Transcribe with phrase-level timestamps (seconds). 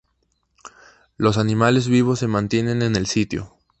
[1.15, 3.55] Los animales vivos se mantienen en el sitio.